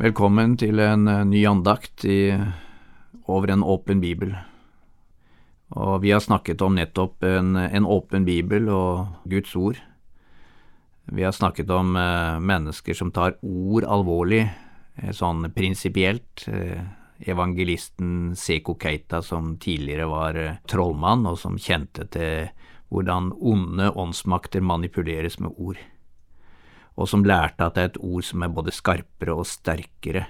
[0.00, 2.32] Velkommen til en eh, ny andakt i,
[3.28, 4.30] over en åpen bibel.
[5.76, 9.82] Og vi har snakket om nettopp en, en åpen bibel og Guds ord.
[11.04, 14.46] Vi har snakket om eh, mennesker som tar ord alvorlig,
[14.96, 16.48] eh, sånn prinsipielt.
[16.48, 16.80] Eh,
[17.20, 22.48] evangelisten Seko Keita, som tidligere var eh, trollmann, og som kjente til
[22.88, 25.88] hvordan onde åndsmakter manipuleres med ord
[27.00, 30.26] og som lærte at det er et ord som er både skarpere og sterkere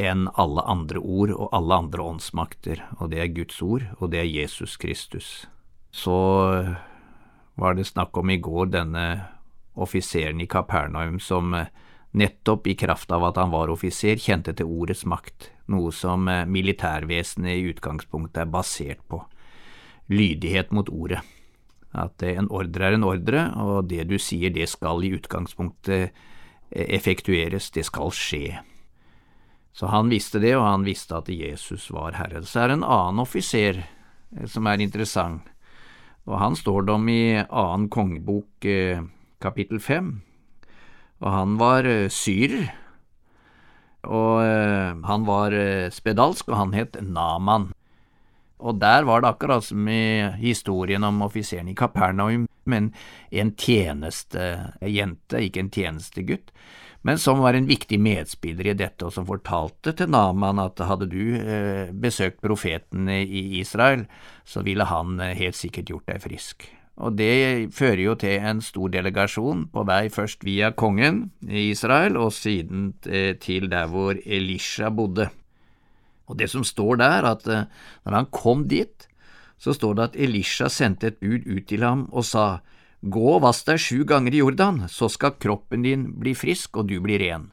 [0.00, 4.22] enn alle andre ord og alle andre åndsmakter, og det er Guds ord, og det
[4.22, 5.28] er Jesus Kristus.
[5.92, 6.16] Så
[7.60, 9.04] var det snakk om i går denne
[9.76, 11.52] offiseren i Kapernaum som
[12.16, 17.60] nettopp i kraft av at han var offiser, kjente til ordets makt, noe som militærvesenet
[17.60, 19.22] i utgangspunktet er basert på.
[20.12, 21.20] Lydighet mot ordet.
[21.92, 26.86] At en ordre er en ordre, og det du sier, det skal i utgangspunktet eh,
[26.96, 28.62] effektueres, det skal skje.
[29.76, 32.44] Så han visste det, og han visste at Jesus var Herre.
[32.48, 35.44] Så er det en annen offiser eh, som er interessant,
[36.24, 39.04] og han står det om i annen kongebok eh,
[39.42, 40.14] kapittel fem,
[41.20, 42.72] og han var syrer.
[44.02, 45.54] Og han var
[45.94, 47.68] spedalsk, og han het Naman.
[48.62, 52.92] Og der var det akkurat som i historien om offiseren i Kapernaum, men
[53.30, 56.52] en tjenestejente, ikke en tjenestegutt,
[57.02, 61.08] men som var en viktig medspiller i dette, og som fortalte til Naman at hadde
[61.10, 64.06] du eh, besøkt profeten i Israel,
[64.46, 66.68] så ville han eh, helt sikkert gjort deg frisk.
[67.02, 72.20] Og det fører jo til en stor delegasjon på vei først via kongen i Israel,
[72.20, 75.32] og siden eh, til der hvor Elisha bodde.
[76.30, 77.64] Og det som står der, at eh,
[78.06, 79.08] når han kom dit,
[79.62, 82.60] så står det at Elisha sendte et bud ut til ham og sa,
[83.02, 86.86] Gå og vask deg sju ganger i Jordan, så skal kroppen din bli frisk og
[86.86, 87.48] du blir ren.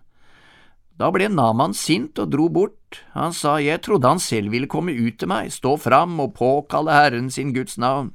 [0.99, 2.99] Da ble Naman sint og dro bort.
[3.15, 6.93] Han sa, Jeg trodde han selv ville komme ut til meg, stå fram og påkalle
[6.93, 8.11] Herren sin Guds navn,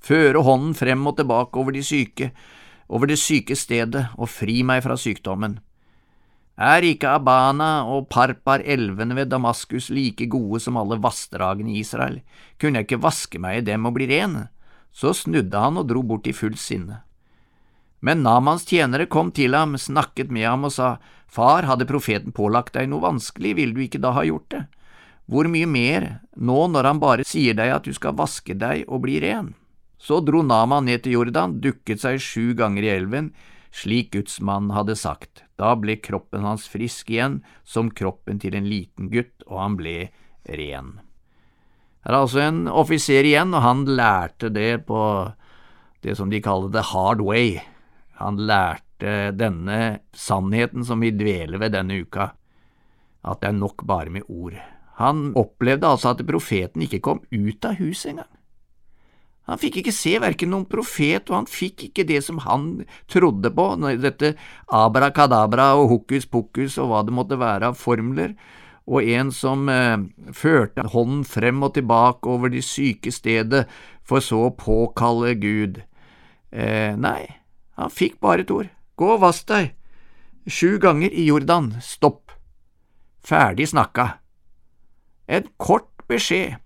[0.00, 2.32] føre hånden frem og tilbake over de syke,
[2.88, 5.58] over det syke stedet, og fri meg fra sykdommen.
[6.58, 12.18] Er ikke Abana og Parpar elvene ved Damaskus like gode som alle vassdragene i Israel,
[12.58, 14.48] kunne jeg ikke vaske meg i dem og bli ren?
[14.90, 17.04] Så snudde han og dro bort i fullt sinne.
[18.02, 20.96] Men Namans tjenere kom til ham, snakket med ham og sa,
[21.30, 24.64] Far, hadde profeten pålagt deg noe vanskelig, ville du ikke da ha gjort det?
[25.28, 29.04] Hvor mye mer, nå når han bare sier deg at du skal vaske deg og
[29.04, 29.52] bli ren?
[29.98, 33.30] Så dro Naman ned til Jordan, dukket seg sju ganger i elven,
[33.74, 35.44] slik gudsmannen hadde sagt.
[35.58, 39.96] Da ble kroppen hans frisk igjen, som kroppen til en liten gutt, og han ble
[40.48, 40.98] ren.
[42.06, 45.02] Her er altså en offiser igjen, og han lærte det på
[46.06, 47.58] det som de kaller the hard way.
[48.22, 52.32] Han lærte denne sannheten som vi dveler ved denne uka,
[53.28, 54.56] at det er nok bare med ord.
[54.98, 58.37] Han opplevde altså at profeten ikke kom ut av huset engang.
[59.48, 62.68] Han fikk ikke se verken noen profet, og han fikk ikke det som han
[63.08, 63.66] trodde på,
[63.96, 64.34] dette
[64.68, 68.34] abrakadabra og hokus pokus og hva det måtte være av formler,
[68.88, 69.96] og en som eh,
[70.36, 73.64] førte hånden frem og tilbake over de syke stedet,
[74.04, 75.80] for så å påkalle Gud.
[76.52, 77.24] Eh, nei,
[77.80, 78.68] han fikk bare et ord,
[79.00, 79.72] gå og vask deg,
[80.48, 82.36] sju ganger i Jordan, stopp,
[83.24, 84.10] ferdig snakka.
[85.28, 86.56] En kort beskjed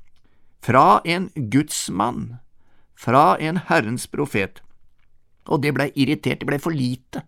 [0.63, 2.42] fra en gudsmann
[2.99, 4.63] fra en Herrens profet.
[5.51, 7.25] Og det blei irritert, det blei for lite.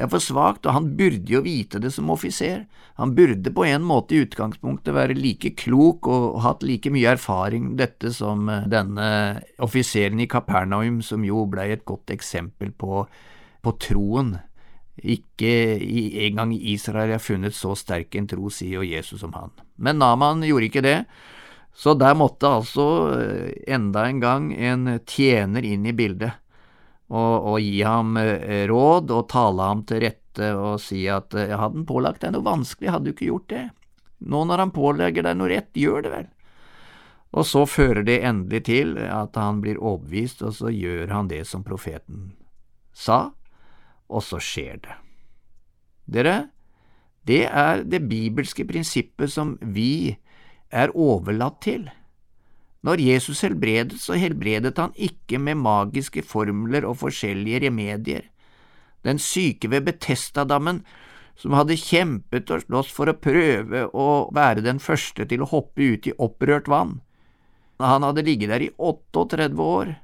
[0.00, 2.62] Det er for svakt, og han burde jo vite det som offiser.
[2.96, 7.74] Han burde på en måte i utgangspunktet være like klok og hatt like mye erfaring
[7.76, 9.08] dette som eh, denne
[9.60, 13.02] offiseren i Kapernaum, som jo blei et godt eksempel på,
[13.60, 14.38] på troen.
[15.00, 15.52] Ikke
[16.24, 19.52] engang i Israel har funnet så sterk en tro, sier Jesus om han.
[19.76, 20.98] Men Naman gjorde ikke det.
[21.72, 22.86] Så der måtte altså
[23.16, 26.34] eh, enda en gang en tjener inn i bildet
[27.10, 31.54] og, og gi ham eh, råd og tale ham til rette og si at eh,
[31.54, 33.64] hadde han pålagt deg noe vanskelig, hadde du ikke gjort det.
[34.20, 36.28] Nå når han pålegger deg noe rett, gjør det vel.
[37.30, 41.44] Og så fører det endelig til at han blir overbevist, og så gjør han det
[41.46, 42.32] som profeten
[42.92, 43.30] sa,
[44.10, 44.96] og så skjer det.
[46.10, 46.36] Dere,
[47.26, 50.18] det er det bibelske prinsippet som vi
[50.70, 51.88] er overlatt til.
[52.86, 58.30] Når Jesus helbredet, så helbredet han ikke med magiske formler og forskjellige remedier.
[59.04, 60.82] Den syke ved Betestadammen,
[61.36, 65.92] som hadde kjempet og slåss for å prøve å være den første til å hoppe
[65.94, 66.98] ut i opprørt vann.
[67.80, 69.94] Han hadde ligget der i 38 år,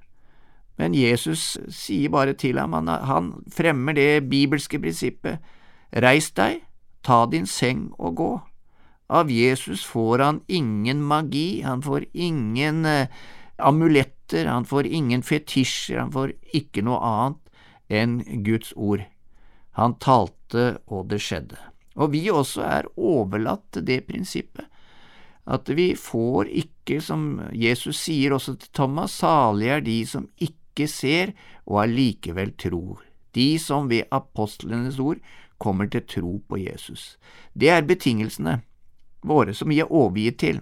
[0.80, 5.40] men Jesus sier bare til ham, han, han fremmer det bibelske prinsippet,
[5.92, 6.62] reis deg,
[7.04, 8.30] ta din seng og gå.
[9.06, 13.08] Av Jesus får han ingen magi, han får ingen eh,
[13.56, 17.43] amuletter, han får ingen fetisjer, han får ikke noe annet
[17.87, 19.05] enn Guds ord.
[19.79, 21.58] Han talte, og det skjedde.
[21.97, 24.67] Og vi også er overlatt til det prinsippet,
[25.47, 30.88] at vi får ikke, som Jesus sier også til Thomas, salige er de som ikke
[30.91, 33.05] ser og allikevel tror,
[33.38, 35.23] de som ved apostlenes ord
[35.62, 37.14] kommer til tro på Jesus.
[37.55, 38.59] Det er betingelsene
[39.22, 40.60] våre som vi er overgitt til,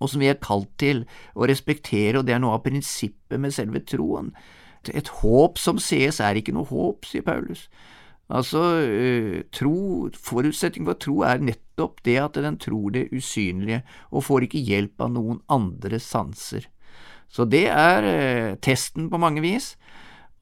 [0.00, 1.04] og som vi er kalt til
[1.34, 4.32] å respektere, og det er noe av prinsippet med selve troen.
[4.86, 7.66] Et håp som sees er ikke noe håp, sier Paulus.
[8.26, 14.26] Altså, øh, tro, forutsetning for tro er nettopp det at den tror det usynlige, og
[14.26, 16.66] får ikke hjelp av noen andre sanser.
[17.30, 19.74] Så det er øh, testen på mange vis,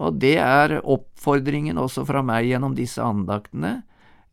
[0.00, 3.82] og det er oppfordringen også fra meg gjennom disse andaktene.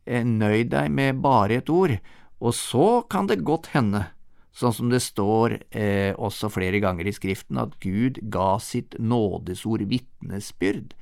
[0.06, 1.94] Eh, nøy deg med bare et ord,
[2.42, 4.08] og så kan det godt hende,
[4.52, 9.86] sånn som det står eh, også flere ganger i Skriften, at Gud ga sitt nådesord
[9.88, 10.96] vitnesbyrd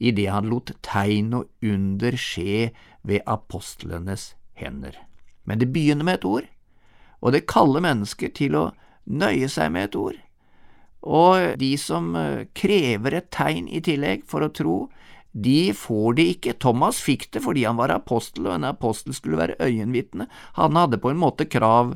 [0.00, 2.70] i det han lot tegn og under skje
[3.04, 4.96] ved apostlenes hender.
[5.44, 6.48] Men det begynner med et ord,
[7.20, 8.64] og det kaller mennesker til å
[9.04, 10.16] nøye seg med et ord.
[11.00, 14.78] Og de som eh, krever et tegn i tillegg for å tro,
[15.32, 16.56] de får det ikke.
[16.58, 20.26] Thomas fikk det fordi han var apostel, og en apostel skulle være øyenvitne.
[20.58, 21.94] Han hadde på en måte krav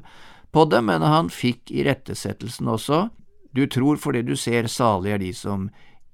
[0.54, 3.08] på det, men han fikk irettesettelsen også.
[3.54, 5.69] Du tror fordi du ser, salig er de som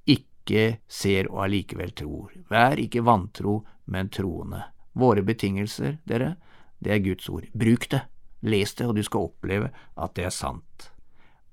[0.08, 2.32] ikke ser og allikevel tror.
[2.48, 4.64] Vær ikke vantro, men troende.
[4.96, 6.34] Våre betingelser, dere,
[6.80, 7.48] det er Guds ord.
[7.52, 8.02] Bruk det,
[8.42, 10.90] les det, og du skal oppleve at det er sant.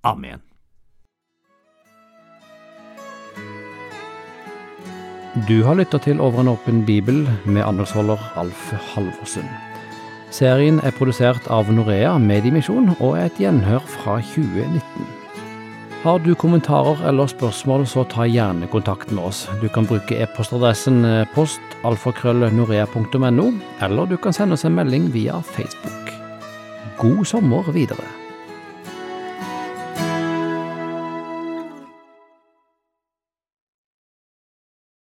[0.08, 0.47] Amen.
[5.46, 9.46] Du har lytta til Over en åpen bibel med andaktsholder Alf Halvorsen.
[10.34, 14.82] Serien er produsert av Norea Mediemisjon og er et gjenhør fra 2019.
[16.02, 19.50] Har du kommentarer eller spørsmål, så ta gjerne kontakt med oss.
[19.62, 23.52] Du kan bruke e-postadressen eh, postalfakrøllnorea.no,
[23.86, 26.10] eller du kan sende oss en melding via Facebook.
[26.98, 28.27] God sommer videre.